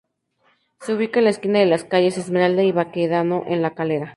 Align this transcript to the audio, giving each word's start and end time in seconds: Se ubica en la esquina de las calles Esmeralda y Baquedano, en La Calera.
Se 0.79 0.95
ubica 0.95 1.19
en 1.19 1.25
la 1.25 1.29
esquina 1.29 1.59
de 1.59 1.67
las 1.67 1.83
calles 1.83 2.17
Esmeralda 2.17 2.63
y 2.63 2.71
Baquedano, 2.71 3.43
en 3.45 3.61
La 3.61 3.75
Calera. 3.75 4.09